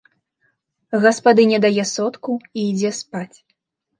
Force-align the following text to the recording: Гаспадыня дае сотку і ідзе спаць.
Гаспадыня 1.03 1.59
дае 1.65 1.83
сотку 1.93 2.31
і 2.61 2.63
ідзе 2.71 2.91
спаць. 3.01 3.37